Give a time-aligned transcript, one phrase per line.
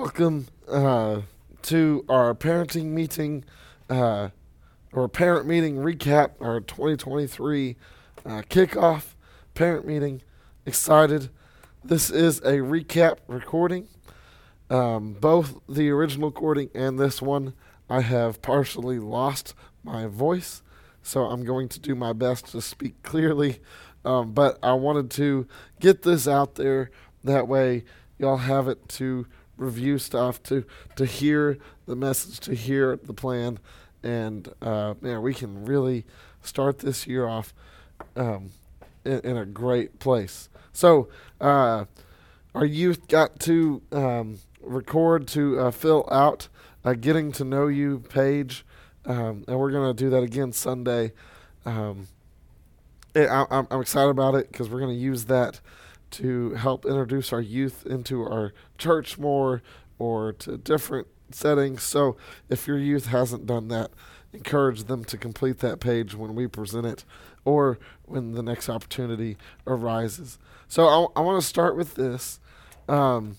[0.00, 1.20] welcome uh,
[1.60, 3.44] to our parenting meeting
[3.90, 4.30] uh,
[4.94, 7.76] or parent meeting recap, our 2023
[8.24, 9.14] uh, kickoff
[9.52, 10.22] parent meeting.
[10.64, 11.28] Excited.
[11.84, 13.88] This is a recap recording.
[14.70, 17.52] Um, both the original recording and this one,
[17.90, 19.52] I have partially lost
[19.84, 20.62] my voice,
[21.02, 23.60] so I'm going to do my best to speak clearly.
[24.06, 25.46] Um, but I wanted to
[25.78, 26.90] get this out there
[27.22, 27.84] that way
[28.20, 29.26] y'all have it to
[29.60, 30.64] review stuff, to
[30.96, 33.58] to hear the message, to hear the plan,
[34.02, 36.04] and uh, man, we can really
[36.42, 37.52] start this year off
[38.16, 38.50] um,
[39.04, 40.48] in, in, a great place.
[40.72, 41.08] So,
[41.40, 41.84] uh,
[42.54, 46.48] our youth got to um, record to uh, fill out
[46.82, 48.64] a getting to know you page,
[49.04, 51.12] um, and we're gonna do that again Sunday.
[51.66, 52.08] Um,
[53.14, 55.60] I, I'm excited about it because we're gonna use that
[56.12, 59.62] to help introduce our youth into our church more
[59.98, 61.82] or to different settings.
[61.82, 62.16] So
[62.48, 63.90] if your youth hasn't done that,
[64.32, 67.04] encourage them to complete that page when we present it
[67.44, 70.38] or when the next opportunity arises.
[70.68, 72.40] So I, I want to start with this.
[72.88, 73.36] Um,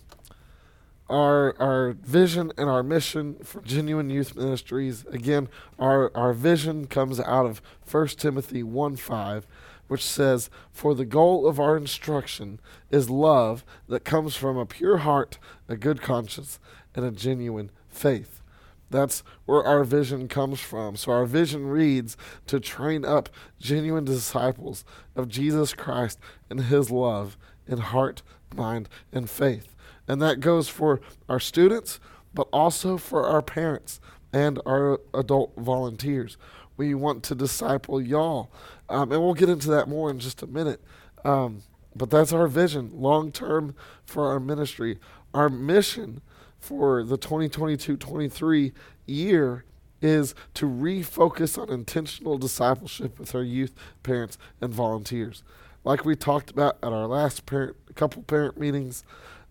[1.11, 7.19] our our vision and our mission for genuine youth ministries again our our vision comes
[7.19, 9.47] out of 1 timothy 1 5
[9.91, 12.61] which says, For the goal of our instruction
[12.91, 16.61] is love that comes from a pure heart, a good conscience,
[16.95, 18.41] and a genuine faith.
[18.89, 20.95] That's where our vision comes from.
[20.95, 22.15] So our vision reads
[22.47, 23.27] to train up
[23.59, 26.17] genuine disciples of Jesus Christ
[26.49, 28.21] and his love in heart,
[28.55, 29.75] mind, and faith.
[30.07, 31.99] And that goes for our students,
[32.33, 33.99] but also for our parents
[34.31, 36.37] and our adult volunteers.
[36.77, 38.51] We want to disciple y'all
[38.91, 40.81] um, and we'll get into that more in just a minute.
[41.23, 41.63] Um,
[41.95, 43.75] but that's our vision long term
[44.05, 44.99] for our ministry.
[45.33, 46.21] Our mission
[46.59, 48.71] for the 2022 23
[49.05, 49.65] year
[50.01, 55.43] is to refocus on intentional discipleship with our youth, parents, and volunteers.
[55.83, 59.03] Like we talked about at our last parent, couple parent meetings,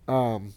[0.08, 0.54] um,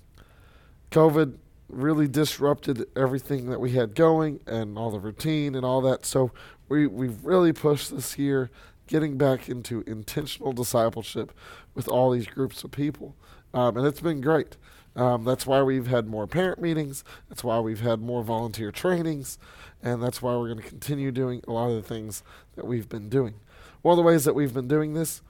[0.92, 1.38] COVID
[1.68, 6.06] really disrupted everything that we had going and all the routine and all that.
[6.06, 6.32] So
[6.70, 8.52] we, we've really pushed this year
[8.88, 11.32] getting back into intentional discipleship
[11.74, 13.16] with all these groups of people.
[13.54, 14.58] Um, and it's been great.
[14.96, 17.04] Um, that's why we've had more parent meetings.
[17.30, 19.38] That's why we've had more volunteer trainings.
[19.82, 22.24] And that's why we're going to continue doing a lot of the things
[22.56, 23.36] that we've been doing.
[23.82, 25.22] One of the ways that we've been doing this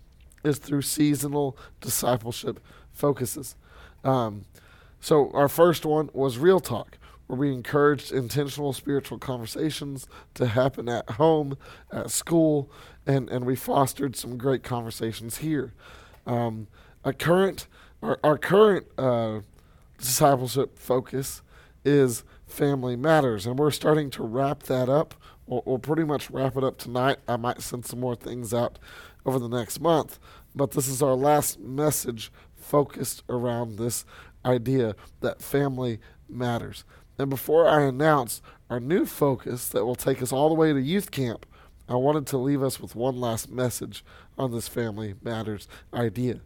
[0.44, 2.60] is through seasonal discipleship
[2.92, 3.56] focuses.
[4.04, 4.46] Um,
[5.00, 6.98] so, our first one was Real Talk,
[7.28, 11.58] where we encouraged intentional spiritual conversations to happen at home,
[11.92, 12.70] at school,
[13.06, 15.74] and, and we fostered some great conversations here.
[16.26, 16.68] Um,
[17.04, 17.68] a current,
[18.02, 19.42] our, our current uh,
[19.98, 21.42] discipleship focus
[21.84, 25.16] is family matters, and we're starting to wrap that up.
[25.48, 27.18] We'll, we'll pretty much wrap it up tonight.
[27.28, 28.80] I might send some more things out
[29.26, 30.20] over the next month,
[30.56, 34.06] but this is our last message focused around this
[34.46, 36.00] idea that family
[36.30, 36.86] matters.
[37.18, 40.82] And before I announce our new focus that will take us all the way to
[40.82, 41.46] youth camp,
[41.94, 44.04] I wanted to leave us with one last message
[44.36, 46.40] on this Family Matters idea.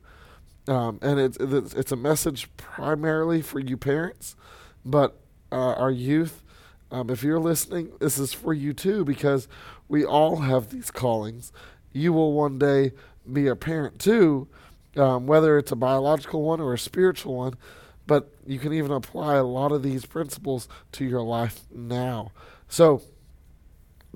[0.67, 4.35] Um, and it's, it's a message primarily for you parents,
[4.83, 5.17] but
[5.49, 6.43] uh, our youth,
[6.91, 9.47] um, if you're listening, this is for you too because
[9.87, 11.53] we all have these callings.
[11.93, 12.91] You will one day
[13.31, 14.49] be a parent too,
[14.97, 17.53] um, whether it's a biological one or a spiritual one,
[18.05, 22.33] but you can even apply a lot of these principles to your life now.
[22.67, 23.01] So,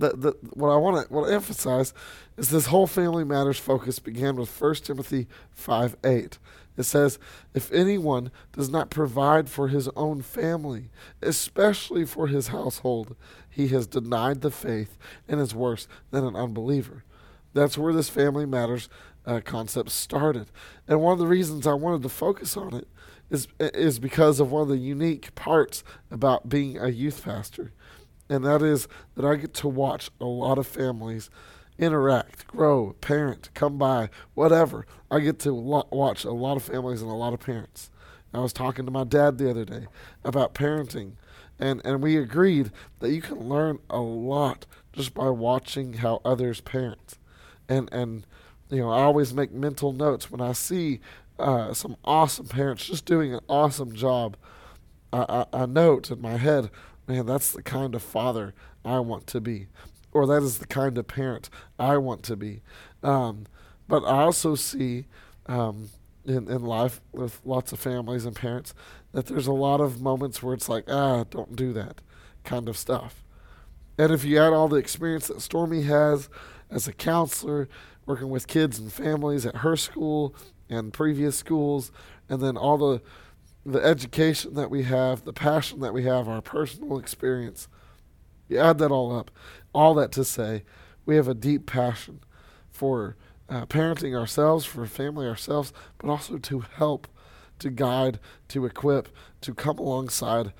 [0.01, 1.93] the, the, what I want to emphasize
[2.35, 6.37] is this whole family matters focus began with 1 Timothy 5 8.
[6.77, 7.19] It says,
[7.53, 10.89] If anyone does not provide for his own family,
[11.21, 13.15] especially for his household,
[13.49, 14.97] he has denied the faith
[15.27, 17.03] and is worse than an unbeliever.
[17.53, 18.89] That's where this family matters
[19.25, 20.47] uh, concept started.
[20.87, 22.87] And one of the reasons I wanted to focus on it
[23.29, 27.71] is, is because of one of the unique parts about being a youth pastor
[28.31, 31.29] and that is that I get to watch a lot of families
[31.77, 34.85] interact, grow, parent, come by, whatever.
[35.09, 37.89] I get to lo- watch a lot of families and a lot of parents.
[38.33, 39.87] I was talking to my dad the other day
[40.23, 41.13] about parenting,
[41.59, 46.61] and, and we agreed that you can learn a lot just by watching how others
[46.61, 47.17] parent.
[47.67, 48.25] And, and
[48.69, 51.01] you know, I always make mental notes when I see
[51.37, 54.37] uh, some awesome parents just doing an awesome job.
[55.11, 56.69] I, I, I note in my head,
[57.07, 58.53] man, that's the kind of father
[58.83, 59.67] I want to be,
[60.11, 62.61] or that is the kind of parent I want to be.
[63.03, 63.45] Um,
[63.87, 65.05] but I also see
[65.47, 65.89] um,
[66.25, 68.73] in, in life with lots of families and parents
[69.11, 72.01] that there's a lot of moments where it's like, ah, don't do that
[72.43, 73.23] kind of stuff.
[73.97, 76.29] And if you add all the experience that Stormy has
[76.69, 77.67] as a counselor,
[78.05, 80.33] working with kids and families at her school
[80.69, 81.91] and previous schools,
[82.29, 83.01] and then all the
[83.65, 87.67] the education that we have, the passion that we have, our personal experience.
[88.47, 89.31] You add that all up,
[89.73, 90.63] all that to say,
[91.05, 92.21] we have a deep passion
[92.69, 93.15] for
[93.49, 97.07] uh, parenting ourselves, for family ourselves, but also to help,
[97.59, 99.09] to guide, to equip,
[99.41, 100.53] to come alongside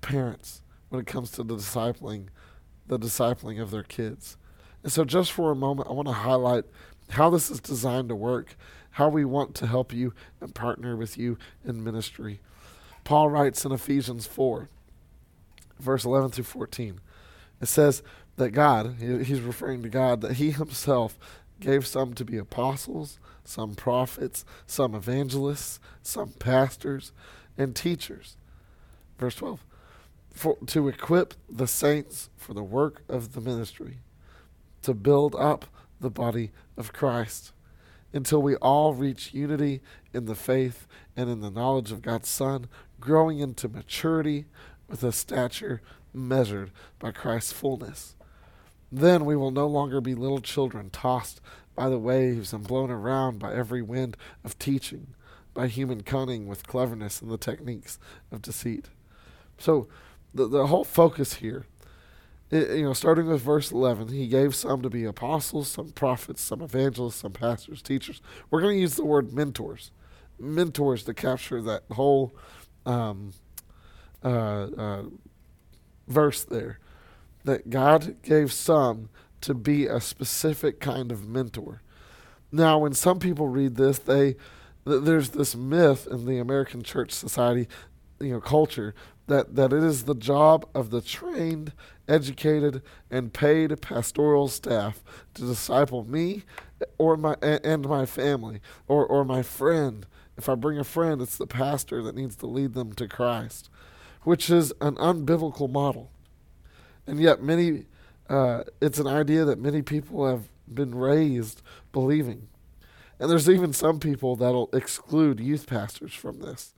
[0.00, 2.28] parents when it comes to the discipling,
[2.86, 4.36] the discipling of their kids.
[4.82, 6.64] And so, just for a moment, I want to highlight
[7.10, 8.56] how this is designed to work,
[8.92, 12.40] how we want to help you and partner with you in ministry.
[13.04, 14.68] Paul writes in Ephesians 4,
[15.78, 17.00] verse 11 through 14.
[17.60, 18.02] It says
[18.36, 21.18] that God, he's referring to God, that he himself
[21.60, 27.12] gave some to be apostles, some prophets, some evangelists, some pastors,
[27.58, 28.36] and teachers.
[29.18, 29.64] Verse 12
[30.32, 33.98] for, to equip the saints for the work of the ministry,
[34.82, 35.66] to build up
[36.00, 37.52] the body of Christ
[38.12, 39.80] until we all reach unity
[40.12, 40.86] in the faith
[41.16, 42.68] and in the knowledge of God's Son,
[43.00, 44.46] growing into maturity
[44.88, 45.80] with a stature
[46.12, 48.16] measured by Christ's fullness.
[48.90, 51.40] Then we will no longer be little children tossed
[51.76, 55.14] by the waves and blown around by every wind of teaching,
[55.54, 57.98] by human cunning with cleverness and the techniques
[58.32, 58.86] of deceit.
[59.58, 59.88] So,
[60.34, 61.66] the, the whole focus here,
[62.50, 66.42] it, you know, starting with verse 11, he gave some to be apostles, some prophets,
[66.42, 68.20] some evangelists, some pastors, teachers.
[68.50, 69.92] We're going to use the word mentors,
[70.38, 72.34] mentors to capture that whole
[72.84, 73.32] um,
[74.24, 75.02] uh, uh,
[76.08, 76.78] verse there.
[77.44, 79.08] That God gave some
[79.42, 81.82] to be a specific kind of mentor.
[82.52, 84.36] Now, when some people read this, they
[84.84, 87.68] there's this myth in the American church society,
[88.20, 88.94] you know, culture
[89.26, 91.72] that, that it is the job of the trained,
[92.08, 95.02] educated, and paid pastoral staff
[95.34, 96.44] to disciple me
[96.98, 100.06] or my and my family or, or my friend.
[100.36, 103.68] If I bring a friend, it's the pastor that needs to lead them to Christ,
[104.22, 106.10] which is an unbiblical model.
[107.06, 107.86] And yet many
[108.30, 111.62] uh, it's an idea that many people have been raised
[111.92, 112.48] believing.
[113.18, 116.72] And there's even some people that'll exclude youth pastors from this.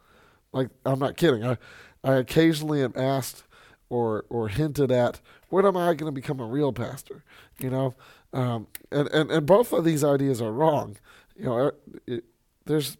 [0.52, 1.44] Like I'm not kidding.
[1.44, 1.56] I
[2.04, 3.44] I occasionally am asked
[3.88, 7.22] or or hinted at, when am I going to become a real pastor?
[7.58, 7.94] You know,
[8.32, 10.96] um, and, and and both of these ideas are wrong.
[11.36, 11.72] You know,
[12.06, 12.24] it,
[12.64, 12.96] there's,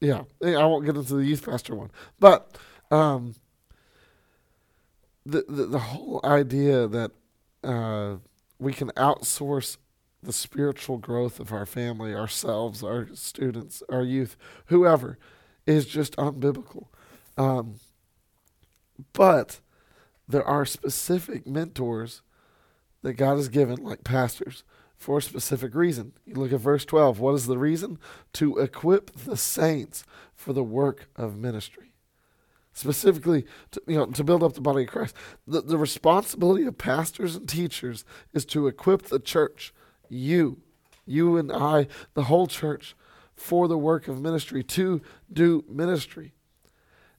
[0.00, 2.56] yeah, I won't get into the youth pastor one, but
[2.90, 3.34] um,
[5.24, 7.10] the, the the whole idea that
[7.62, 8.16] uh,
[8.58, 9.76] we can outsource
[10.22, 14.36] the spiritual growth of our family, ourselves, our students, our youth,
[14.66, 15.18] whoever,
[15.66, 16.86] is just unbiblical.
[17.36, 17.76] Um,
[19.12, 19.60] but
[20.28, 22.22] there are specific mentors
[23.02, 24.62] that God has given, like pastors,
[24.96, 26.12] for a specific reason.
[26.26, 27.18] You look at verse 12.
[27.18, 27.98] What is the reason?
[28.34, 30.04] To equip the saints
[30.34, 31.92] for the work of ministry.
[32.72, 35.16] Specifically, to, you know, to build up the body of Christ.
[35.46, 39.72] The, the responsibility of pastors and teachers is to equip the church,
[40.08, 40.58] you,
[41.06, 42.94] you and I, the whole church,
[43.40, 45.00] for the work of ministry, to
[45.32, 46.34] do ministry.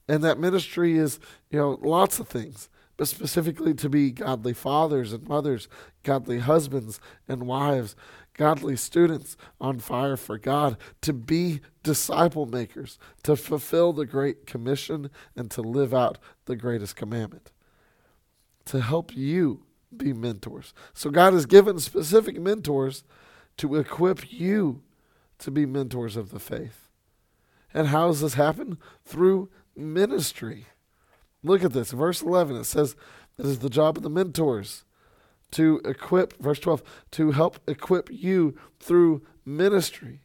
[0.08, 1.18] And that ministry is,
[1.50, 5.68] you know, lots of things, but specifically to be godly fathers and mothers,
[6.04, 7.96] godly husbands and wives,
[8.34, 15.10] godly students on fire for God, to be disciple makers, to fulfill the Great Commission,
[15.34, 17.50] and to live out the greatest commandment,
[18.66, 20.72] to help you be mentors.
[20.94, 23.02] So God has given specific mentors
[23.56, 24.82] to equip you
[25.42, 26.88] to be mentors of the faith.
[27.74, 28.78] And how does this happen?
[29.04, 30.66] Through ministry.
[31.42, 31.92] Look at this.
[31.92, 32.96] Verse 11, it says,
[33.38, 34.84] It is the job of the mentors
[35.52, 36.82] to equip, verse 12,
[37.12, 40.20] to help equip you through ministry.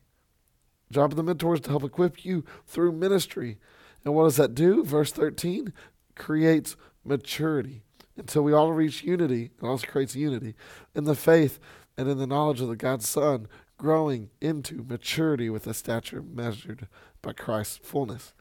[0.91, 3.57] Job of the mentors to help equip you through ministry.
[4.05, 4.83] And what does that do?
[4.83, 5.73] Verse 13
[6.15, 7.83] creates maturity
[8.15, 9.51] until we all reach unity.
[9.61, 10.55] It also creates unity
[10.95, 11.59] in the faith
[11.97, 13.47] and in the knowledge of the God's Son,
[13.77, 16.87] growing into maturity with a stature measured
[17.21, 18.33] by Christ's fullness.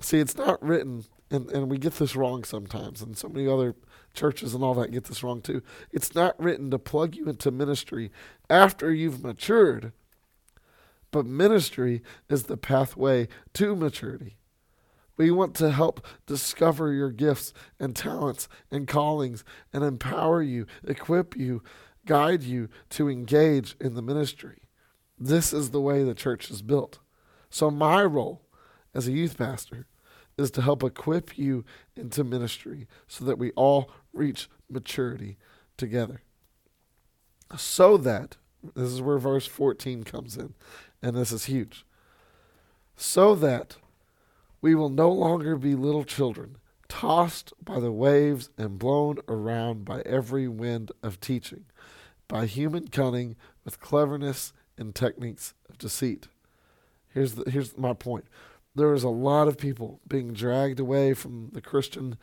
[0.00, 3.74] See, it's not written, and, and we get this wrong sometimes, and so many other
[4.14, 5.62] churches and all that get this wrong too.
[5.92, 8.10] It's not written to plug you into ministry
[8.48, 9.92] after you've matured,
[11.10, 14.36] but ministry is the pathway to maturity.
[15.16, 21.36] We want to help discover your gifts and talents and callings and empower you, equip
[21.36, 21.62] you,
[22.08, 24.62] guide you to engage in the ministry.
[25.18, 26.98] This is the way the church is built.
[27.50, 28.42] So, my role
[28.94, 29.86] as a youth pastor
[30.38, 31.64] is to help equip you
[31.96, 35.36] into ministry so that we all reach maturity
[35.76, 36.22] together.
[37.56, 38.36] So that,
[38.74, 40.54] this is where verse 14 comes in,
[41.02, 41.84] and this is huge.
[42.96, 43.76] So that
[44.60, 46.56] we will no longer be little children,
[46.88, 51.64] tossed by the waves and blown around by every wind of teaching,
[52.28, 56.28] by human cunning with cleverness and techniques of deceit.
[57.08, 58.26] Here's, the, here's my point.
[58.74, 62.16] There is a lot of people being dragged away from the Christian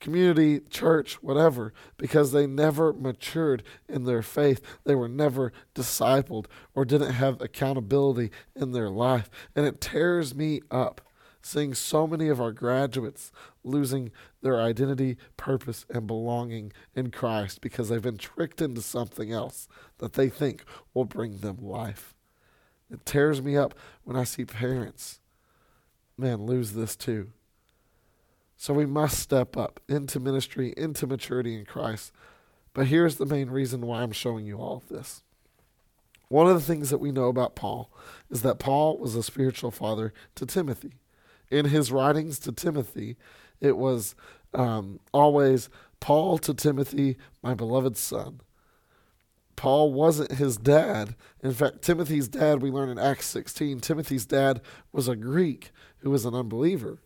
[0.00, 4.60] community, church, whatever, because they never matured in their faith.
[4.84, 9.30] They were never discipled or didn't have accountability in their life.
[9.54, 11.00] And it tears me up
[11.42, 13.32] seeing so many of our graduates
[13.64, 14.10] losing
[14.42, 19.68] their identity, purpose, and belonging in Christ because they've been tricked into something else
[19.98, 22.14] that they think will bring them life.
[22.90, 25.20] It tears me up when I see parents,
[26.16, 27.30] man, lose this too.
[28.56, 32.12] So we must step up into ministry, into maturity in Christ.
[32.74, 35.22] But here's the main reason why I'm showing you all of this.
[36.28, 37.90] One of the things that we know about Paul
[38.30, 40.92] is that Paul was a spiritual father to Timothy.
[41.52, 43.16] In his writings to Timothy,
[43.60, 44.14] it was
[44.54, 45.68] um, always
[46.00, 48.40] Paul to Timothy, my beloved son.
[49.54, 51.14] Paul wasn't his dad.
[51.42, 56.10] In fact, Timothy's dad, we learn in Acts 16, Timothy's dad was a Greek who
[56.10, 57.02] was an unbeliever.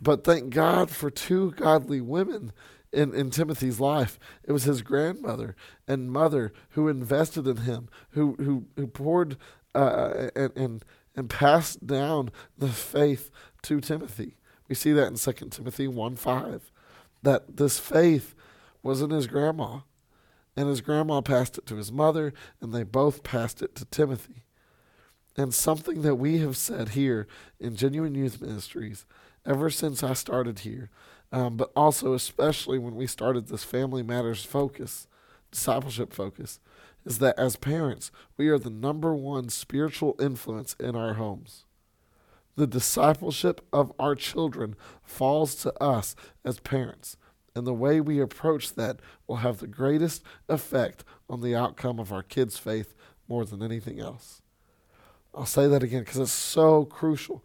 [0.00, 2.52] But thank God for two godly women
[2.92, 4.18] in, in Timothy's life.
[4.44, 5.56] It was his grandmother
[5.88, 9.36] and mother who invested in him, who who who poured
[9.74, 10.84] uh, and, and
[11.16, 13.30] and passed down the faith
[13.66, 14.36] to Timothy.
[14.68, 16.70] We see that in 2 Timothy 1 5.
[17.22, 18.34] That this faith
[18.82, 19.80] was in his grandma.
[20.56, 24.44] And his grandma passed it to his mother, and they both passed it to Timothy.
[25.36, 27.26] And something that we have said here
[27.60, 29.04] in Genuine Youth Ministries
[29.44, 30.88] ever since I started here,
[31.30, 35.08] um, but also especially when we started this Family Matters focus,
[35.50, 36.58] discipleship focus,
[37.04, 41.65] is that as parents, we are the number one spiritual influence in our homes.
[42.56, 47.16] The discipleship of our children falls to us as parents,
[47.54, 52.12] and the way we approach that will have the greatest effect on the outcome of
[52.12, 52.94] our kids' faith
[53.28, 54.42] more than anything else.
[55.34, 57.44] I'll say that again because it's so crucial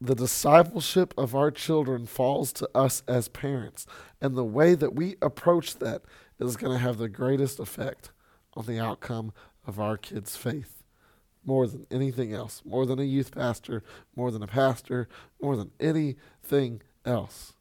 [0.00, 3.86] the discipleship of our children falls to us as parents.
[4.20, 6.02] And the way that we approach that
[6.38, 8.10] is going to have the greatest effect
[8.54, 9.32] on the outcome
[9.66, 10.83] of our kids' faith.
[11.44, 13.82] More than anything else, more than a youth pastor,
[14.16, 15.08] more than a pastor,
[15.40, 17.52] more than anything else.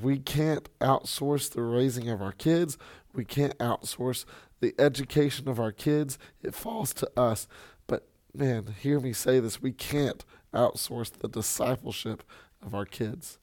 [0.00, 2.76] We can't outsource the raising of our kids.
[3.14, 4.24] We can't outsource
[4.60, 6.18] the education of our kids.
[6.42, 7.48] It falls to us.
[7.86, 12.22] But man, hear me say this we can't outsource the discipleship
[12.62, 13.38] of our kids.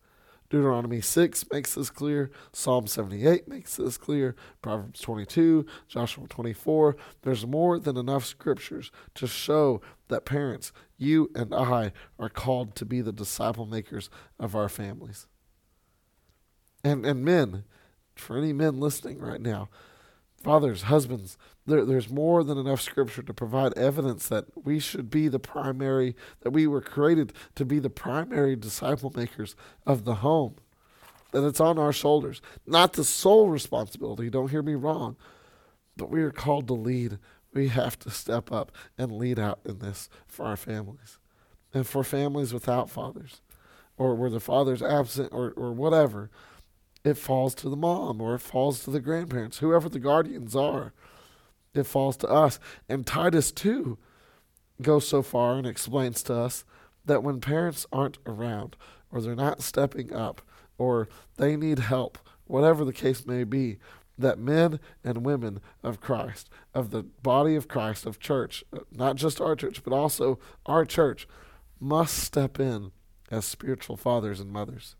[0.54, 2.30] Deuteronomy 6 makes this clear.
[2.52, 4.36] Psalm 78 makes this clear.
[4.62, 6.96] Proverbs 22, Joshua 24.
[7.24, 12.86] There's more than enough scriptures to show that parents, you and I, are called to
[12.86, 15.26] be the disciple makers of our families.
[16.84, 17.64] And, and men,
[18.14, 19.70] for any men listening right now,
[20.44, 25.28] fathers, husbands, there, there's more than enough scripture to provide evidence that we should be
[25.28, 30.56] the primary, that we were created to be the primary disciple makers of the home.
[31.32, 32.42] That it's on our shoulders.
[32.68, 35.16] Not the sole responsibility, don't hear me wrong,
[35.96, 37.18] but we are called to lead.
[37.54, 41.18] We have to step up and lead out in this for our families.
[41.74, 43.42] And for families without fathers,
[43.98, 46.30] or where the father's absent, or, or whatever
[47.04, 50.94] it falls to the mom or it falls to the grandparents, whoever the guardians are.
[51.74, 52.60] It falls to us.
[52.88, 53.98] And Titus 2
[54.82, 56.66] goes so far and explains to us
[57.06, 58.76] that when parents aren't around
[59.12, 60.42] or they're not stepping up
[60.78, 63.78] or they need help, whatever the case may be,
[64.18, 69.16] that men and women of Christ, of the body of Christ, of church, uh, not
[69.16, 71.28] just our church, but also our church,
[71.80, 72.92] must step in
[73.32, 74.96] as spiritual fathers and mothers.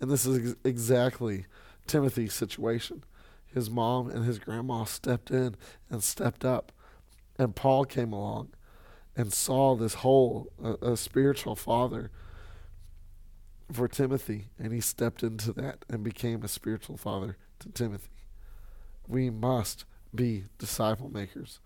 [0.00, 1.46] And this is ex- exactly
[1.86, 3.04] Timothy's situation.
[3.46, 5.56] His mom and his grandma stepped in
[5.90, 6.72] and stepped up.
[7.38, 8.50] And Paul came along
[9.16, 12.10] and saw this whole a, a spiritual father
[13.72, 18.08] for Timothy, and he stepped into that and became a spiritual father to Timothy.
[19.06, 21.60] We must be disciple makers,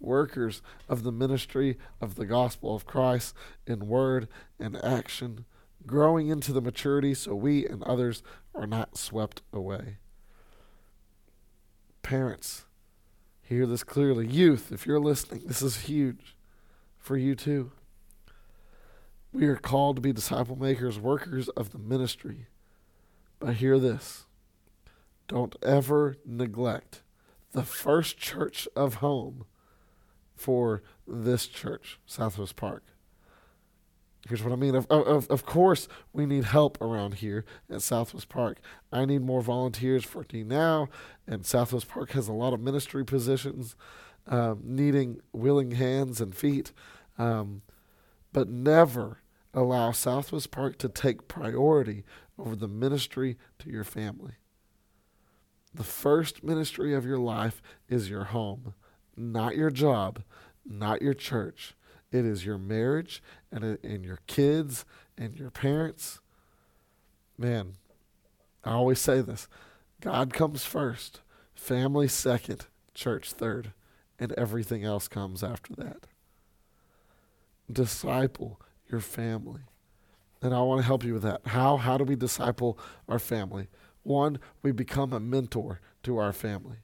[0.00, 3.34] workers of the ministry of the gospel of Christ
[3.66, 4.28] in word
[4.58, 5.44] and action
[5.86, 8.22] growing into the maturity so we and others
[8.54, 9.98] are not swept away.
[12.02, 12.64] Parents,
[13.40, 14.26] hear this clearly.
[14.26, 16.36] Youth, if you're listening, this is huge
[16.98, 17.72] for you too.
[19.32, 22.46] We are called to be disciple makers, workers of the ministry.
[23.40, 24.24] But hear this
[25.28, 27.02] don't ever neglect
[27.52, 29.44] the first church of home
[30.34, 32.84] for this church, Southwest Park.
[34.26, 34.74] Here's what I mean.
[34.74, 38.58] Of, of, of course, we need help around here at Southwest Park.
[38.92, 40.88] I need more volunteers for D now,
[41.26, 43.76] and Southwest Park has a lot of ministry positions
[44.26, 46.72] um, needing willing hands and feet.
[47.16, 47.62] Um,
[48.32, 49.18] but never
[49.54, 52.04] allow Southwest Park to take priority
[52.38, 54.34] over the ministry to your family.
[55.74, 58.74] The first ministry of your life is your home,
[59.16, 60.22] not your job,
[60.64, 61.74] not your church.
[62.10, 63.22] It is your marriage
[63.52, 64.84] and, uh, and your kids
[65.16, 66.20] and your parents.
[67.36, 67.74] Man,
[68.64, 69.48] I always say this
[70.00, 71.20] God comes first,
[71.54, 73.72] family second, church third,
[74.18, 76.06] and everything else comes after that.
[77.70, 78.60] Disciple
[78.90, 79.60] your family.
[80.40, 81.42] And I want to help you with that.
[81.46, 81.76] How?
[81.76, 83.68] How do we disciple our family?
[84.02, 86.78] One, we become a mentor to our family.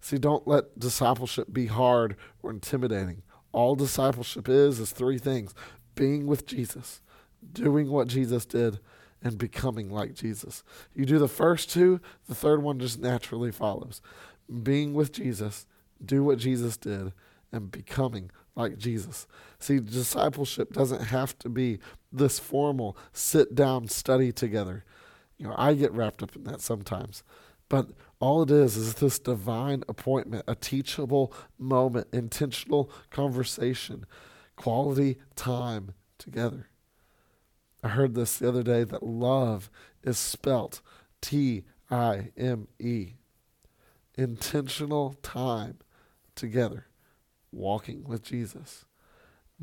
[0.00, 3.22] See, don't let discipleship be hard or intimidating.
[3.52, 5.54] All discipleship is is three things
[5.94, 7.00] being with Jesus,
[7.52, 8.80] doing what Jesus did,
[9.22, 10.64] and becoming like Jesus.
[10.94, 14.00] You do the first two, the third one just naturally follows.
[14.62, 15.66] Being with Jesus,
[16.04, 17.12] do what Jesus did,
[17.52, 19.26] and becoming like Jesus.
[19.58, 21.78] See, discipleship doesn't have to be
[22.10, 24.84] this formal sit down study together.
[25.38, 27.22] You know, I get wrapped up in that sometimes.
[27.68, 27.88] But
[28.22, 34.06] all it is is this divine appointment, a teachable moment, intentional conversation,
[34.54, 36.68] quality time together.
[37.82, 39.68] I heard this the other day that love
[40.04, 40.80] is spelt
[41.20, 43.14] T I M E.
[44.16, 45.78] Intentional time
[46.36, 46.86] together,
[47.50, 48.84] walking with Jesus.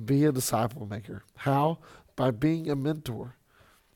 [0.03, 1.23] Be a disciple maker.
[1.37, 1.79] How?
[2.17, 3.37] By being a mentor.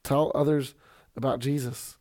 [0.03, 0.73] Tell others
[1.17, 1.97] about Jesus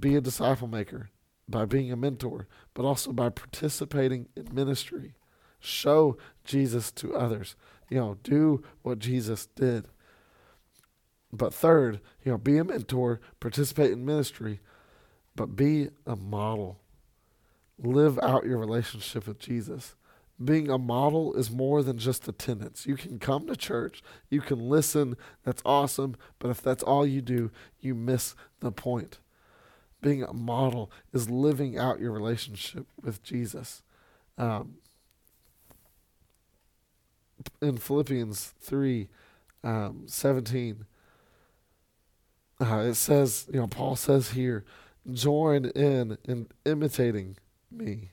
[0.00, 1.10] be a disciple maker
[1.48, 5.14] by being a mentor, but also by participating in ministry.
[5.60, 7.56] Show Jesus to others.
[7.88, 9.86] You know, do what Jesus did.
[11.32, 14.60] But third, you know, be a mentor, participate in ministry,
[15.34, 16.80] but be a model.
[17.78, 19.94] Live out your relationship with Jesus.
[20.42, 22.86] Being a model is more than just attendance.
[22.86, 27.22] You can come to church, you can listen, that's awesome, but if that's all you
[27.22, 29.18] do, you miss the point
[30.02, 33.82] being a model is living out your relationship with Jesus.
[34.36, 34.74] Um,
[37.62, 39.08] in Philippians 3
[39.64, 40.84] um, 17,
[42.60, 44.64] uh, it says, you know, Paul says here,
[45.10, 47.36] join in in imitating
[47.70, 48.10] me.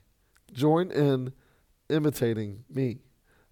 [0.52, 1.34] Join in
[1.90, 3.00] imitating me,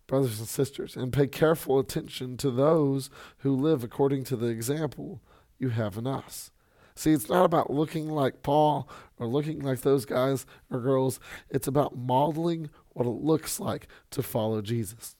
[0.08, 5.22] brothers and sisters, and pay careful attention to those who live according to the example
[5.60, 6.52] you have in us.
[6.98, 11.20] See, it's not about looking like Paul or looking like those guys or girls.
[11.48, 15.16] It's about modeling what it looks like to follow Jesus.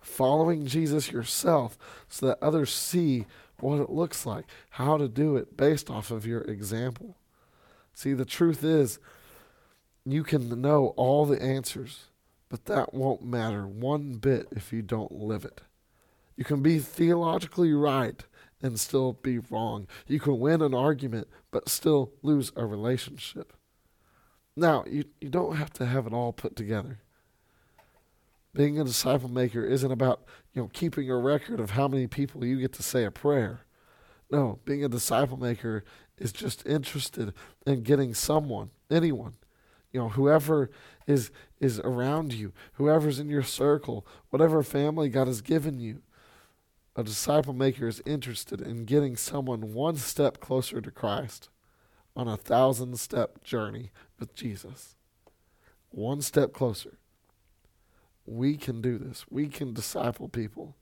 [0.00, 1.76] Following Jesus yourself
[2.08, 3.26] so that others see
[3.60, 7.18] what it looks like, how to do it based off of your example.
[7.92, 8.98] See, the truth is,
[10.06, 12.04] you can know all the answers,
[12.48, 15.60] but that won't matter one bit if you don't live it.
[16.34, 18.24] You can be theologically right
[18.62, 19.86] and still be wrong.
[20.06, 23.52] You can win an argument, but still lose a relationship.
[24.56, 26.98] Now, you, you don't have to have it all put together.
[28.54, 32.44] Being a disciple maker isn't about, you know, keeping a record of how many people
[32.44, 33.60] you get to say a prayer.
[34.30, 35.84] No, being a disciple maker
[36.18, 37.32] is just interested
[37.66, 39.34] in getting someone, anyone,
[39.92, 40.70] you know, whoever
[41.06, 46.02] is is around you, whoever's in your circle, whatever family God has given you,
[46.98, 51.48] a disciple maker is interested in getting someone one step closer to Christ
[52.16, 54.96] on a thousand step journey with Jesus.
[55.90, 56.98] One step closer.
[58.26, 59.24] We can do this.
[59.30, 60.74] We can disciple people,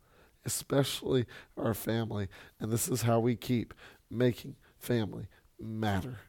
[0.46, 2.28] especially our family.
[2.58, 3.74] And this is how we keep
[4.10, 5.26] making family
[5.60, 6.20] matter.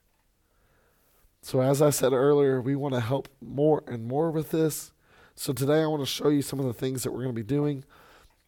[1.42, 4.92] So, as I said earlier, we want to help more and more with this.
[5.34, 7.42] So, today I want to show you some of the things that we're going to
[7.42, 7.86] be doing.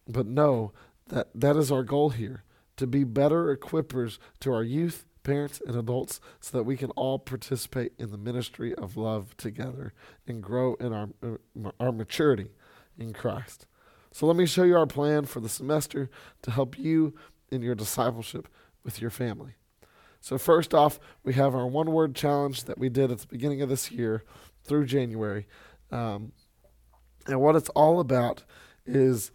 [0.06, 0.72] But know
[1.10, 2.42] that that is our goal here
[2.76, 7.18] to be better equippers to our youth, parents, and adults so that we can all
[7.18, 9.92] participate in the ministry of love together
[10.26, 12.52] and grow in our, uh, our maturity
[12.98, 13.66] in Christ.
[14.12, 16.10] So let me show you our plan for the semester
[16.42, 17.14] to help you
[17.50, 18.48] in your discipleship
[18.82, 19.54] with your family.
[20.22, 23.62] So, first off, we have our one word challenge that we did at the beginning
[23.62, 24.22] of this year
[24.64, 25.46] through January.
[25.90, 26.32] Um,
[27.26, 28.44] and what it's all about
[28.84, 29.30] is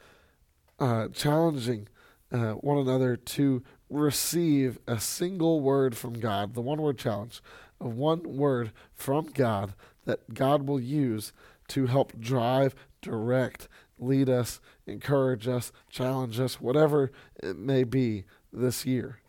[0.80, 1.88] uh, challenging
[2.32, 7.42] uh, one another to receive a single word from God, the one word challenge
[7.80, 9.74] of one word from God
[10.06, 11.34] that God will use
[11.70, 17.12] to help drive, direct, lead us, encourage us, challenge us, whatever
[17.42, 19.20] it may be this year.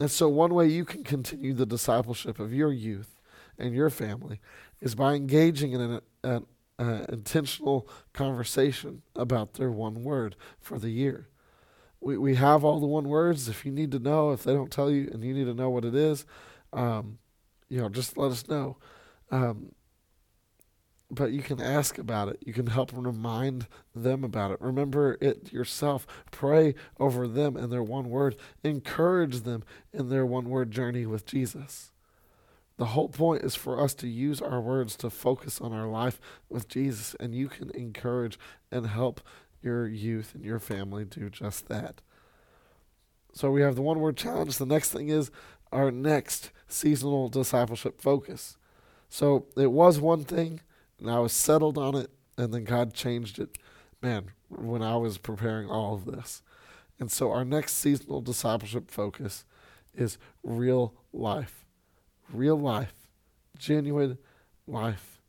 [0.00, 3.20] And so, one way you can continue the discipleship of your youth
[3.58, 4.40] and your family
[4.80, 6.46] is by engaging in an, an,
[6.78, 11.28] an intentional conversation about their one word for the year.
[12.00, 13.48] We, we have all the one words.
[13.48, 15.70] If you need to know, if they don't tell you and you need to know
[15.70, 16.24] what it is,
[16.72, 17.18] um,
[17.68, 18.76] you know, just let us know.
[19.30, 19.72] Um,
[21.10, 22.38] but you can ask about it.
[22.44, 24.60] You can help remind them about it.
[24.60, 26.06] Remember it yourself.
[26.30, 28.36] Pray over them and their one word.
[28.62, 31.92] Encourage them in their one word journey with Jesus.
[32.78, 36.20] The whole point is for us to use our words to focus on our life
[36.48, 38.38] with Jesus, and you can encourage
[38.70, 39.20] and help
[39.60, 42.00] your youth and your family do just that.
[43.32, 44.56] So we have the one word challenge.
[44.56, 45.30] The next thing is
[45.72, 48.56] our next seasonal discipleship focus.
[49.08, 50.60] So it was one thing
[50.98, 53.58] and I was settled on it, and then God changed it,
[54.02, 56.42] man, when I was preparing all of this.
[56.98, 59.44] And so our next seasonal discipleship focus
[59.94, 61.64] is real life.
[62.32, 62.94] Real life,
[63.58, 64.18] genuine
[64.66, 65.20] life,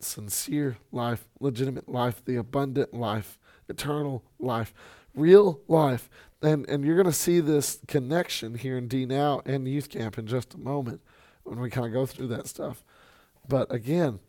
[0.00, 4.72] sincere life, legitimate life, the abundant life, eternal life,
[5.14, 6.08] real life.
[6.40, 10.18] And and you're going to see this connection here in D now and youth camp
[10.18, 11.00] in just a moment
[11.42, 12.84] when we kind of go through that stuff.
[13.48, 14.20] But again,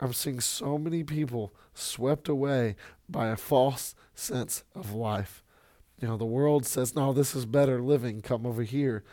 [0.00, 2.76] I'm seeing so many people swept away
[3.08, 5.42] by a false sense of life.
[6.00, 9.04] You know, the world says, no, this is better living, come over here.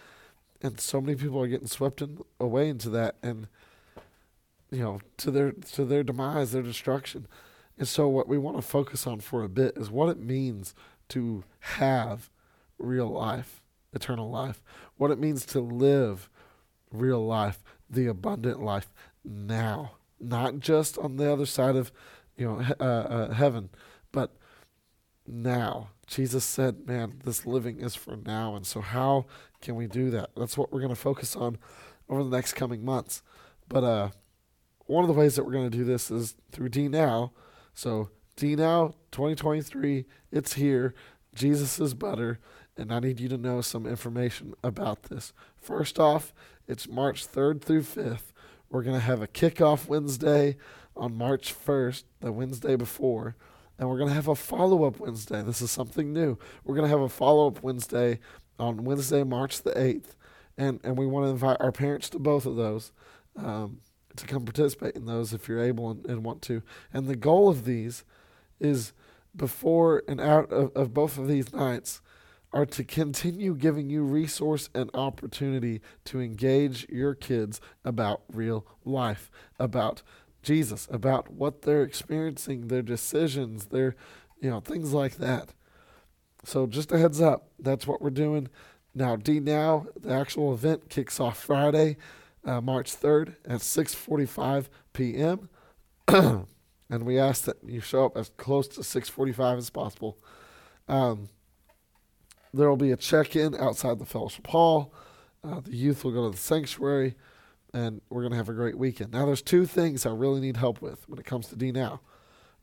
[0.61, 3.47] And so many people are getting swept in, away into that and
[4.71, 7.27] you know, to their to their demise, their destruction.
[7.77, 10.75] And so what we want to focus on for a bit is what it means
[11.09, 12.29] to have
[12.77, 14.61] real life, eternal life.
[14.97, 16.29] What it means to live
[16.91, 18.93] real life, the abundant life
[19.23, 21.91] now not just on the other side of
[22.37, 23.69] you know uh, uh, heaven,
[24.11, 24.35] but
[25.27, 25.89] now.
[26.09, 29.25] Jesus said, "Man, this living is for now." And so, how
[29.61, 30.31] can we do that?
[30.35, 31.57] That's what we're going to focus on
[32.09, 33.21] over the next coming months.
[33.67, 34.09] But uh,
[34.87, 37.31] one of the ways that we're going to do this is through D Now.
[37.75, 40.95] So D Now 2023, it's here.
[41.35, 42.39] Jesus is butter,
[42.75, 45.31] and I need you to know some information about this.
[45.55, 46.33] First off,
[46.67, 48.33] it's March 3rd through 5th.
[48.69, 50.57] We're going to have a kickoff Wednesday
[50.95, 53.35] on March 1st, the Wednesday before.
[53.79, 55.41] And we're going to have a follow up Wednesday.
[55.41, 56.37] This is something new.
[56.65, 58.19] We're going to have a follow up Wednesday
[58.59, 60.15] on Wednesday, March the 8th.
[60.57, 62.91] And, and we want to invite our parents to both of those
[63.37, 63.79] um,
[64.17, 66.61] to come participate in those if you're able and, and want to.
[66.93, 68.03] And the goal of these
[68.59, 68.91] is
[69.33, 72.01] before and out of, of both of these nights
[72.51, 79.31] are to continue giving you resource and opportunity to engage your kids about real life,
[79.59, 80.01] about
[80.41, 83.95] Jesus, about what they're experiencing, their decisions, their,
[84.41, 85.53] you know, things like that.
[86.43, 88.47] So just a heads up, that's what we're doing.
[88.95, 91.97] Now, D Now, the actual event kicks off Friday,
[92.45, 95.49] uh, March 3rd at 6:45 p.m.
[96.89, 100.17] and we ask that you show up as close to 6:45 as possible.
[100.87, 101.29] Um,
[102.53, 104.93] there will be a check in outside the fellowship hall.
[105.43, 107.15] Uh, the youth will go to the sanctuary,
[107.73, 109.11] and we're going to have a great weekend.
[109.11, 112.01] Now, there's two things I really need help with when it comes to D Now.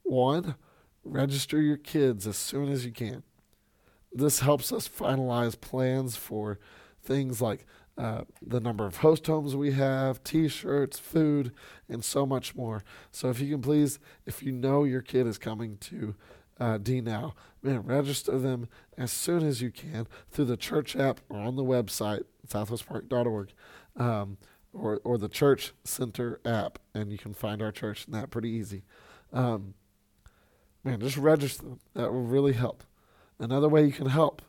[0.03, 0.57] One,
[1.05, 3.23] register your kids as soon as you can.
[4.13, 6.59] This helps us finalize plans for
[7.03, 7.67] things like
[7.99, 11.53] uh, the number of host homes we have, t shirts, food,
[11.89, 12.85] and so much more.
[13.11, 16.15] So, if you can please, if you know your kid is coming to
[16.59, 17.35] uh, D Now.
[17.63, 21.65] Man, register them as soon as you can through the church app or on the
[21.65, 23.53] website, southwestpark.org,
[23.97, 24.39] um,
[24.77, 28.51] or, or the church center app, and you can find our church in that pretty
[28.51, 28.83] easy.
[29.33, 29.75] Um,
[30.85, 31.81] man, just register them.
[31.95, 32.85] That will really help.
[33.39, 34.43] Another way you can help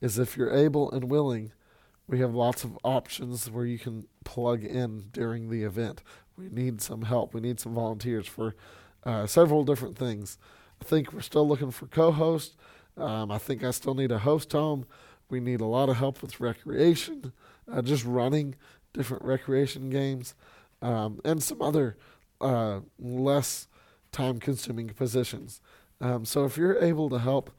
[0.00, 1.52] is if you're able and willing,
[2.06, 6.02] we have lots of options where you can plug in during the event.
[6.36, 7.32] We need some help.
[7.32, 8.54] We need some volunteers for
[9.04, 10.36] uh, several different things.
[10.80, 12.56] I think we're still looking for co-hosts.
[12.96, 14.86] Um, I think I still need a host home.
[15.30, 17.32] We need a lot of help with recreation,
[17.72, 18.56] uh, just running
[18.94, 20.34] different recreation games,
[20.80, 21.96] um, and some other
[22.40, 23.68] uh, less
[24.12, 25.60] time-consuming positions.
[26.00, 27.50] Um, so if you're able to help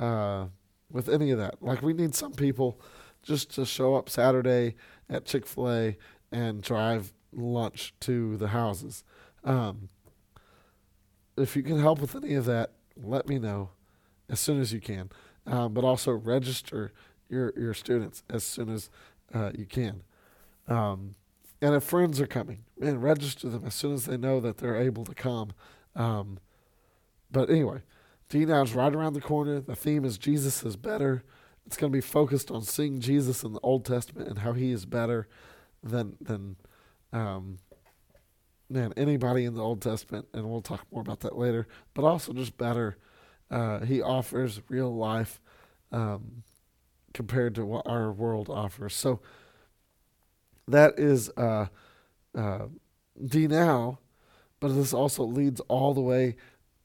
[0.00, 0.46] uh,
[0.90, 2.80] with any of that, like we need some people
[3.22, 4.74] just to show up Saturday
[5.10, 5.96] at Chick Fil A
[6.32, 9.04] and drive lunch to the houses.
[9.44, 9.88] Um,
[11.36, 13.70] if you can help with any of that, let me know.
[14.28, 15.10] as soon as you can,
[15.46, 16.92] um, but also register
[17.28, 18.90] your your students as soon as
[19.34, 20.02] uh, you can.
[20.68, 21.14] Um,
[21.60, 24.80] and if friends are coming, man, register them as soon as they know that they're
[24.80, 25.52] able to come.
[25.94, 26.38] Um,
[27.30, 27.82] but anyway,
[28.28, 29.60] D Now's right around the corner.
[29.60, 31.22] The theme is Jesus is better.
[31.64, 34.70] It's going to be focused on seeing Jesus in the Old Testament and how he
[34.70, 35.28] is better
[35.82, 36.56] than than
[37.12, 37.58] um,
[38.68, 41.66] man anybody in the Old Testament, and we'll talk more about that later.
[41.94, 42.98] But also just better.
[43.50, 45.40] Uh, he offers real life
[45.92, 46.42] um,
[47.14, 48.94] compared to what our world offers.
[48.94, 49.20] So
[50.68, 51.66] that is uh,
[52.36, 52.66] uh,
[53.24, 53.98] D now,
[54.60, 56.36] but this also leads all the way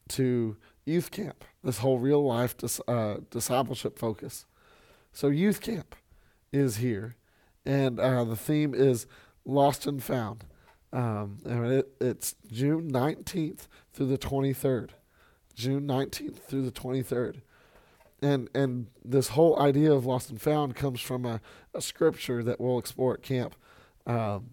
[0.09, 1.43] to youth camp.
[1.63, 4.45] This whole real life dis- uh, discipleship focus.
[5.13, 5.95] So youth camp
[6.51, 7.15] is here,
[7.65, 9.07] and uh, the theme is
[9.45, 10.45] lost and found.
[10.93, 14.93] Um, and it, it's June nineteenth through the twenty third.
[15.53, 17.41] June nineteenth through the twenty third
[18.21, 21.41] and and this whole idea of lost and found comes from a,
[21.73, 23.55] a scripture that we'll explore at camp.
[24.05, 24.51] Um,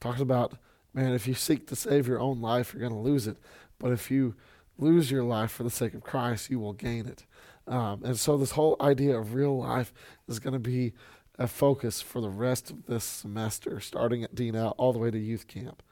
[0.00, 0.54] talks about
[0.94, 3.36] man, if you seek to save your own life, you're going to lose it,
[3.78, 4.34] but if you
[4.78, 7.26] lose your life for the sake of Christ, you will gain it.
[7.66, 9.92] Um, and so this whole idea of real life
[10.26, 10.94] is going to be
[11.38, 15.10] a focus for the rest of this semester, starting at D Now all the way
[15.10, 15.82] to youth camp.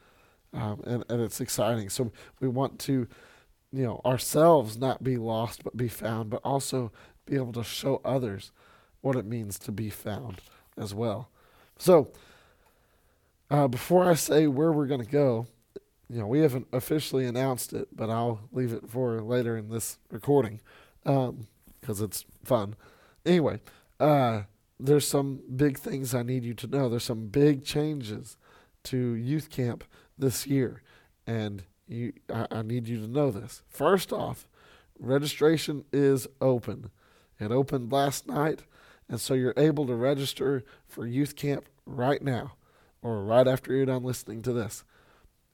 [0.55, 1.91] Um, and, and it's exciting.
[1.91, 3.07] So we want to
[3.75, 6.93] you know, ourselves not be lost but be found, but also
[7.27, 8.53] be able to show others
[9.01, 10.41] what it means to be found
[10.79, 11.29] as well.
[11.77, 12.13] So,
[13.55, 15.47] uh, before I say where we're going to go,
[16.11, 19.99] you know, we haven't officially announced it, but I'll leave it for later in this
[20.11, 20.61] recording
[21.05, 21.47] because um,
[21.87, 22.75] it's fun.
[23.25, 23.61] Anyway,
[24.01, 24.43] uh,
[24.81, 26.89] there's some big things I need you to know.
[26.89, 28.37] There's some big changes
[28.85, 29.85] to youth camp
[30.19, 30.83] this year,
[31.25, 33.63] and you, I, I need you to know this.
[33.69, 34.49] First off,
[34.99, 36.91] registration is open.
[37.39, 38.65] It opened last night,
[39.09, 42.55] and so you're able to register for youth camp right now
[43.05, 44.83] or right after you're done listening to this.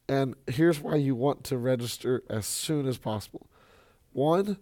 [0.09, 3.51] And here's why you want to register as soon as possible.
[4.13, 4.57] One,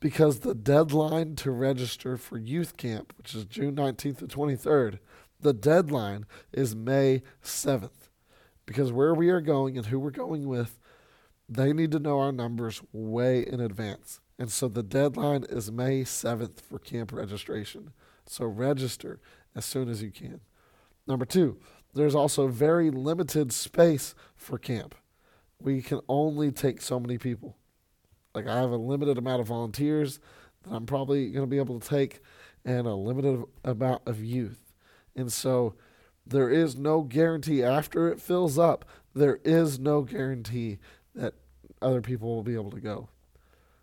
[0.00, 4.98] because the deadline to register for youth camp, which is June 19th to 23rd,
[5.40, 8.10] the deadline is May 7th.
[8.66, 10.78] Because where we are going and who we're going with
[11.48, 14.20] they need to know our numbers way in advance.
[14.38, 17.92] And so the deadline is May 7th for camp registration.
[18.26, 19.20] So register
[19.54, 20.40] as soon as you can.
[21.06, 21.58] Number two,
[21.94, 24.94] there's also very limited space for camp.
[25.60, 27.56] We can only take so many people.
[28.34, 30.18] Like I have a limited amount of volunteers
[30.62, 32.20] that I'm probably going to be able to take
[32.64, 34.72] and a limited amount of youth.
[35.14, 35.74] And so
[36.26, 40.78] there is no guarantee after it fills up, there is no guarantee
[41.14, 41.34] that
[41.80, 43.08] other people will be able to go.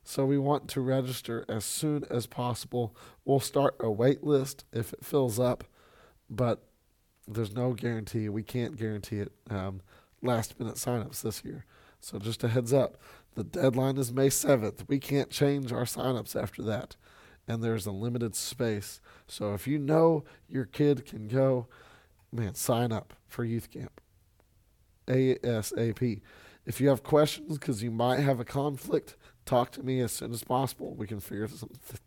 [0.04, 2.95] So we want to register as soon as possible.
[3.24, 5.63] We'll start a wait list if it fills up,
[6.30, 6.63] but
[7.28, 8.30] there's no guarantee.
[8.30, 9.32] We can't guarantee it.
[9.50, 9.82] Um,
[10.22, 11.66] last minute signups this year.
[12.00, 12.98] So just a heads up.
[13.36, 14.88] The deadline is May 7th.
[14.88, 16.96] We can't change our signups after that.
[17.48, 19.02] And there's a limited space.
[19.28, 21.68] So if you know your kid can go,
[22.32, 24.02] man, sign up for youth camp.
[25.08, 26.22] ASAP.
[26.66, 30.32] If you have questions, because you might have a conflict, talk to me as soon
[30.32, 30.94] as possible.
[30.94, 32.02] We can figure some th-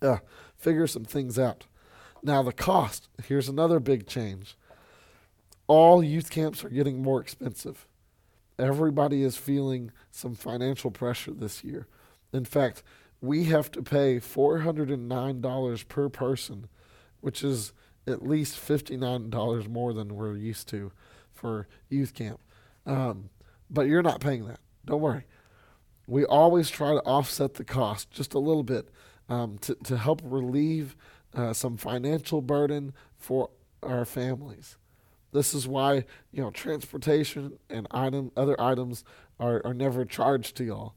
[0.00, 0.18] uh,
[0.56, 1.66] figure some things out.
[2.22, 3.08] Now the cost.
[3.24, 4.56] Here's another big change.
[5.66, 7.86] All youth camps are getting more expensive.
[8.58, 11.86] Everybody is feeling some financial pressure this year.
[12.32, 12.82] In fact,
[13.20, 16.68] we have to pay $409 per person,
[17.20, 17.72] which is
[18.06, 20.92] at least $59 more than we're used to
[21.32, 22.40] for youth camp.
[22.86, 23.30] Um,
[23.70, 24.60] but you're not paying that.
[24.84, 25.24] Don't worry.
[26.06, 28.88] We always try to offset the cost just a little bit
[29.28, 30.96] um, to, to help relieve
[31.34, 33.50] uh, some financial burden for
[33.82, 34.76] our families.
[35.32, 39.04] This is why you know transportation and item other items
[39.38, 40.94] are, are never charged to y'all.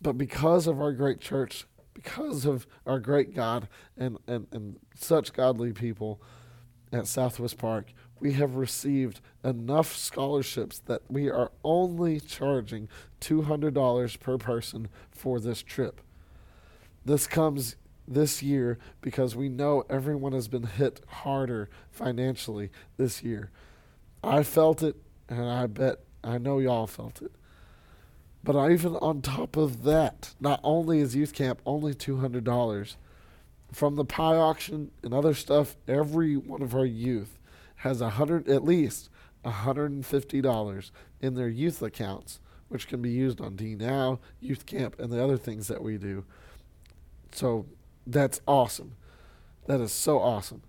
[0.00, 5.32] But because of our great church, because of our great God and, and, and such
[5.32, 6.20] godly people
[6.92, 12.88] at Southwest Park, we have received enough scholarships that we are only charging
[13.20, 16.00] $200 per person for this trip.
[17.04, 23.50] This comes this year because we know everyone has been hit harder financially this year.
[24.22, 24.96] I felt it,
[25.28, 27.32] and I bet I know y'all felt it.
[28.42, 32.96] But even on top of that, not only is youth camp only $200,
[33.72, 37.38] from the pie auction and other stuff, every one of our youth
[37.76, 39.10] has a hundred at least
[39.44, 40.90] $150
[41.20, 45.22] in their youth accounts, which can be used on D Now, Youth Camp, and the
[45.22, 46.24] other things that we do.
[47.32, 47.66] So
[48.06, 48.96] that's awesome.
[49.66, 50.62] That is so awesome.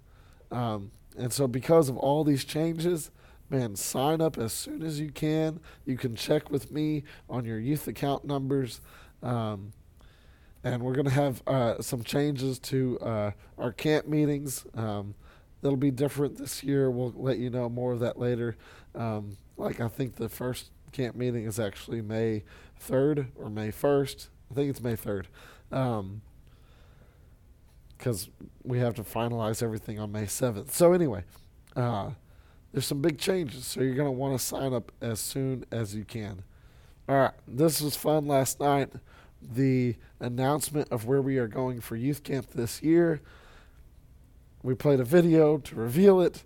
[0.51, 3.11] Um, and so, because of all these changes,
[3.49, 5.59] man, sign up as soon as you can.
[5.85, 8.81] You can check with me on your youth account numbers.
[9.21, 9.73] Um,
[10.63, 14.65] and we're going to have uh, some changes to uh, our camp meetings.
[14.73, 15.13] Um,
[15.61, 16.89] that'll be different this year.
[16.89, 18.57] We'll let you know more of that later.
[18.95, 22.43] Um, like, I think the first camp meeting is actually May
[22.83, 24.27] 3rd or May 1st.
[24.51, 25.25] I think it's May 3rd.
[28.05, 28.29] Because
[28.61, 30.69] we have to finalize everything on May 7th.
[30.69, 31.23] So, anyway,
[31.75, 32.11] uh,
[32.71, 33.65] there's some big changes.
[33.65, 36.43] So, you're going to want to sign up as soon as you can.
[37.09, 37.33] All right.
[37.47, 38.91] This was fun last night.
[39.41, 43.21] The announcement of where we are going for youth camp this year.
[44.61, 46.43] We played a video to reveal it.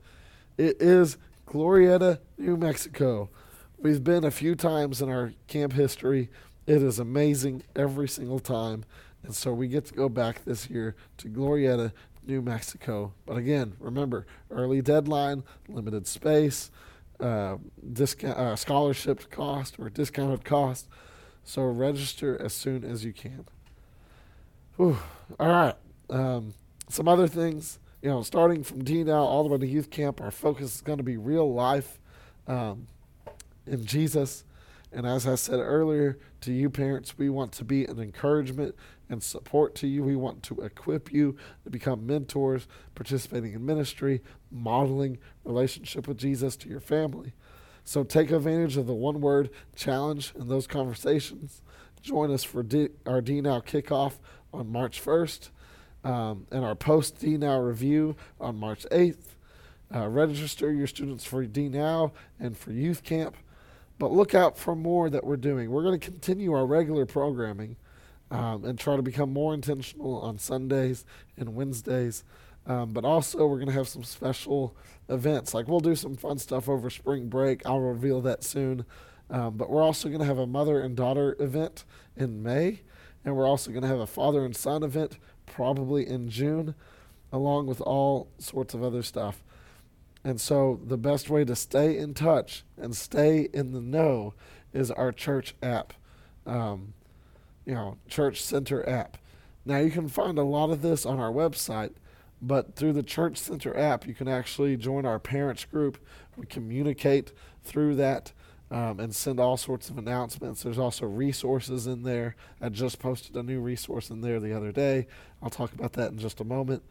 [0.58, 3.30] It is Glorieta, New Mexico.
[3.78, 6.30] We've been a few times in our camp history.
[6.67, 8.86] It is amazing every single time.
[9.23, 11.91] And so we get to go back this year to Glorieta,
[12.25, 13.13] New Mexico.
[13.25, 16.71] But again, remember early deadline, limited space,
[17.19, 17.58] uh,
[18.23, 20.88] uh, scholarship cost or discounted cost.
[21.43, 23.45] So register as soon as you can.
[24.77, 24.97] Whew.
[25.39, 25.75] All right.
[26.10, 26.53] Um,
[26.88, 30.21] some other things, you know, starting from D now all the way to youth camp,
[30.21, 31.99] our focus is going to be real life.
[32.47, 32.88] Um,
[33.69, 34.43] in Jesus.
[34.91, 38.75] And as I said earlier to you, parents, we want to be an encouragement
[39.10, 40.04] and support to you.
[40.04, 46.56] We want to equip you to become mentors, participating in ministry, modeling relationship with Jesus
[46.58, 47.34] to your family.
[47.84, 51.62] So take advantage of the one word challenge in those conversations.
[52.02, 54.13] Join us for D, our D Now kickoff
[54.54, 55.50] on March 1st
[56.04, 59.36] um, and our post D Now review on March 8th.
[59.93, 63.36] Uh, register your students for D Now and for youth camp.
[63.98, 65.72] But look out for more that we're doing.
[65.72, 67.76] We're going to continue our regular programming
[68.32, 71.06] um, and try to become more intentional on Sundays
[71.38, 72.24] and Wednesdays.
[72.65, 74.76] Um, but also, we're going to have some special
[75.08, 75.54] events.
[75.54, 77.65] Like, we'll do some fun stuff over spring break.
[77.65, 78.86] I'll reveal that soon.
[79.30, 82.82] Um, but we're also going to have a mother and daughter event in May.
[83.26, 86.76] And we're also going to have a father and son event probably in June,
[87.32, 89.44] along with all sorts of other stuff.
[90.24, 94.34] And so the best way to stay in touch and stay in the know
[94.74, 95.94] is our church app,
[96.46, 96.94] um,
[97.69, 99.19] you know, Church Center app.
[99.63, 101.91] Now you can find a lot of this on our website,
[102.41, 106.03] but through the Church Center app, you can actually join our parents group.
[106.36, 107.32] We communicate
[107.63, 108.32] through that
[108.71, 110.63] um, and send all sorts of announcements.
[110.63, 112.36] There's also resources in there.
[112.60, 115.05] I just posted a new resource in there the other day.
[115.39, 116.82] I'll talk about that in just a moment.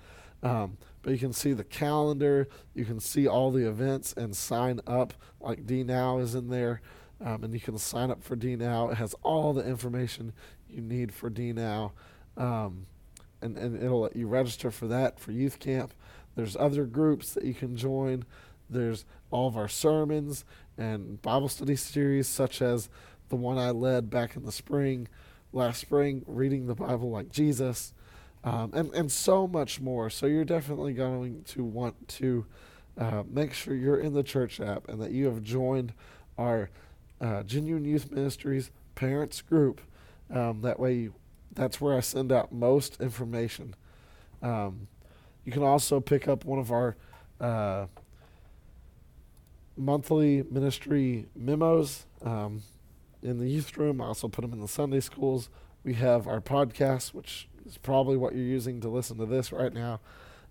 [0.44, 4.80] Um, but you can see the calendar, you can see all the events and sign
[4.86, 5.12] up.
[5.40, 6.80] Like D Now is in there,
[7.24, 8.90] um, and you can sign up for D Now.
[8.90, 10.32] It has all the information
[10.70, 11.92] you need for D Now,
[12.37, 12.87] um,
[13.40, 15.92] and and it'll let you register for that for youth camp.
[16.35, 18.24] There's other groups that you can join.
[18.70, 20.44] There's all of our sermons
[20.76, 22.88] and Bible study series, such as
[23.28, 25.09] the one I led back in the spring,
[25.52, 27.92] last spring, reading the Bible like Jesus
[28.44, 30.11] um, and, and so much more.
[30.11, 32.46] So you're definitely going to want to
[32.96, 35.92] uh, make sure you're in the church app and that you have joined
[36.37, 36.70] our
[37.20, 39.81] uh, Genuine Youth Ministries parents group.
[40.30, 41.14] Um, that way, you,
[41.54, 43.74] that's where I send out most information.
[44.42, 44.88] Um,
[45.44, 46.96] you can also pick up one of our
[47.40, 47.86] uh,
[49.76, 52.62] monthly ministry memos um,
[53.22, 54.00] in the youth room.
[54.00, 55.48] I also put them in the Sunday schools.
[55.84, 59.72] We have our podcast, which is probably what you're using to listen to this right
[59.72, 60.00] now.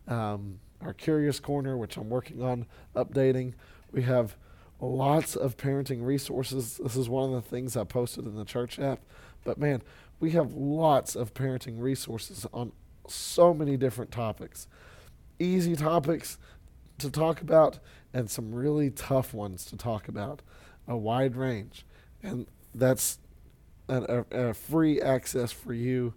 [0.08, 3.54] Um, our Curious Corner, which I'm working on updating.
[3.92, 4.36] We have
[4.80, 6.80] lots of parenting resources.
[6.82, 9.00] This is one of the things I posted in the church app.
[9.44, 9.82] But man,
[10.20, 12.72] we have lots of parenting resources on
[13.08, 14.68] so many different topics.
[15.40, 16.38] Easy topics
[16.98, 17.80] to talk about
[18.14, 20.42] and some really tough ones to talk about.
[20.88, 21.86] A wide range.
[22.24, 23.20] And that's
[23.90, 26.14] a, a free access for you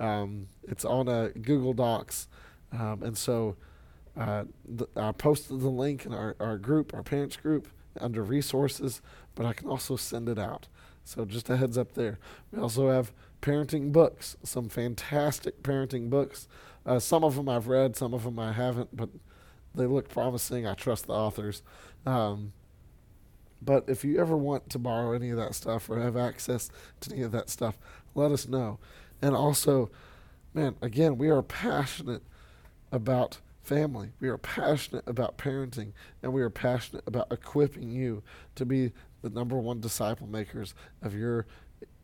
[0.00, 2.28] um, it's on a Google Docs,
[2.72, 3.56] um, and so
[4.16, 7.68] uh, th- I posted the link in our, our group, our parents group,
[8.00, 9.00] under resources,
[9.34, 10.68] but I can also send it out.
[11.04, 12.18] So just a heads up there.
[12.50, 16.48] We also have parenting books, some fantastic parenting books.
[16.86, 19.10] Uh, some of them I've read, some of them I haven't, but
[19.74, 20.66] they look promising.
[20.66, 21.62] I trust the authors.
[22.06, 22.52] Um,
[23.60, 26.70] but if you ever want to borrow any of that stuff or have access
[27.00, 27.78] to any of that stuff,
[28.14, 28.78] let us know.
[29.22, 29.90] And also,
[30.52, 32.22] man, again, we are passionate
[32.92, 34.10] about family.
[34.20, 35.92] We are passionate about parenting,
[36.22, 38.22] and we are passionate about equipping you
[38.54, 38.92] to be
[39.22, 41.46] the number one disciple makers of your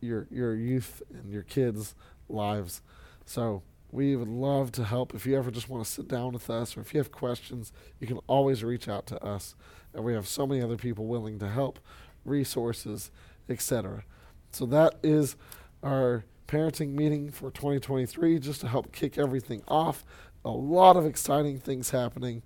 [0.00, 1.94] your your youth and your kids'
[2.28, 2.82] lives.
[3.26, 5.14] So we would love to help.
[5.14, 7.72] If you ever just want to sit down with us or if you have questions,
[7.98, 9.54] you can always reach out to us.
[9.92, 11.80] And we have so many other people willing to help,
[12.24, 13.10] resources,
[13.48, 14.04] etc.
[14.52, 15.36] So that is
[15.82, 20.04] our parenting meeting for 2023 just to help kick everything off.
[20.44, 22.42] A lot of exciting things happening.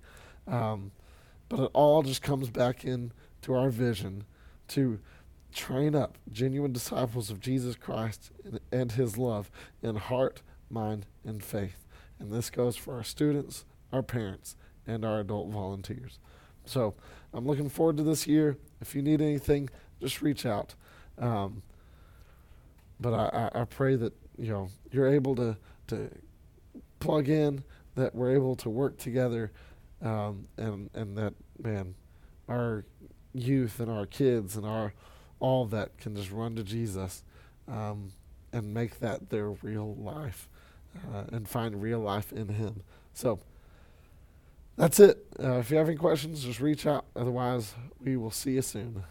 [0.47, 0.91] Um,
[1.49, 3.11] but it all just comes back in
[3.43, 4.23] to our vision
[4.69, 4.99] to
[5.53, 9.49] train up genuine disciples of Jesus Christ and, and his love
[9.81, 11.85] in heart, mind, and faith.
[12.19, 14.55] And this goes for our students, our parents,
[14.87, 16.19] and our adult volunteers.
[16.65, 16.95] So
[17.33, 18.57] I'm looking forward to this year.
[18.81, 19.69] If you need anything,
[20.01, 20.75] just reach out.
[21.17, 21.61] Um,
[22.99, 26.09] but I, I, I pray that you know you're able to to
[26.99, 27.63] plug in,
[27.95, 29.51] that we're able to work together,
[30.01, 31.95] um, and and that man,
[32.47, 32.85] our
[33.33, 34.93] youth and our kids and our
[35.39, 37.23] all that can just run to Jesus,
[37.67, 38.11] um,
[38.53, 40.49] and make that their real life,
[41.13, 42.83] uh, and find real life in Him.
[43.13, 43.39] So.
[44.77, 45.25] That's it.
[45.41, 47.05] Uh, if you have any questions, just reach out.
[47.15, 49.05] Otherwise, we will see you soon.